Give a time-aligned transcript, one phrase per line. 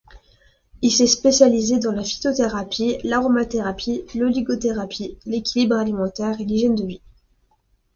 [0.81, 7.01] Il s'est spécialisé dans la phytothérapie, l'aromathérapie, l'oligothérapie, l'équilibre alimentaire, l'hygiène de vie.